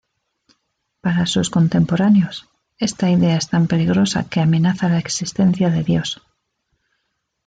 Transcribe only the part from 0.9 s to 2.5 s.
Para sus contemporáneos,